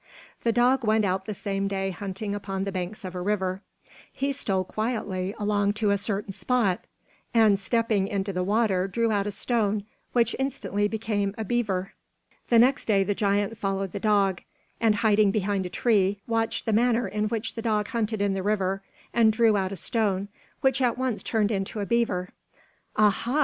[0.41, 3.61] The dog went out the same day hunting upon the banks of a river.
[4.11, 6.83] He stole quietly along to a certain spot,
[7.35, 11.93] and stepping into the water drew out a stone, which instantly became a beaver.
[12.49, 14.41] The next day the giant followed the dog,
[14.79, 18.41] and hiding behind a tree, watched the manner in which the dog hunted in the
[18.41, 18.81] river
[19.13, 20.29] and drew out a stone,
[20.61, 22.29] which at once turned into a beaver.
[22.95, 23.39] "Ah, ha!"